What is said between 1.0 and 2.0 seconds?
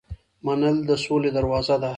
سولې دروازه ده.